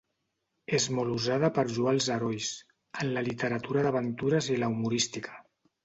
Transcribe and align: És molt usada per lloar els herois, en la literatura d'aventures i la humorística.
És 0.77 0.87
molt 0.99 1.13
usada 1.17 1.51
per 1.59 1.65
lloar 1.73 1.93
els 1.97 2.09
herois, 2.17 2.49
en 3.05 3.15
la 3.19 3.27
literatura 3.31 3.87
d'aventures 3.89 4.53
i 4.57 4.63
la 4.65 4.77
humorística. 4.77 5.43